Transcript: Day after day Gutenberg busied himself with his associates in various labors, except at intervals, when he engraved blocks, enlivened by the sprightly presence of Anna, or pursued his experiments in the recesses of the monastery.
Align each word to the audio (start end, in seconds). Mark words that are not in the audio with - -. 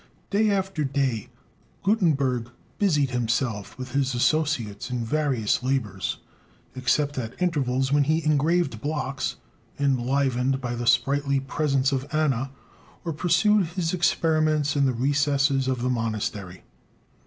Day 0.31 0.49
after 0.49 0.83
day 0.83 1.29
Gutenberg 1.83 2.49
busied 2.79 3.11
himself 3.11 3.77
with 3.77 3.91
his 3.91 4.15
associates 4.15 4.89
in 4.89 5.05
various 5.05 5.61
labors, 5.61 6.17
except 6.75 7.19
at 7.19 7.39
intervals, 7.39 7.91
when 7.91 8.05
he 8.05 8.23
engraved 8.25 8.81
blocks, 8.81 9.35
enlivened 9.79 10.59
by 10.59 10.73
the 10.73 10.87
sprightly 10.87 11.39
presence 11.39 11.91
of 11.91 12.07
Anna, 12.11 12.49
or 13.05 13.13
pursued 13.13 13.67
his 13.67 13.93
experiments 13.93 14.75
in 14.75 14.85
the 14.85 14.91
recesses 14.93 15.67
of 15.67 15.83
the 15.83 15.89
monastery. 15.91 16.63